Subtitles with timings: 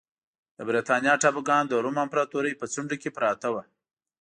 [0.57, 3.61] د برېټانیا ټاپوګان د روم امپراتورۍ په څنډو کې پراته وو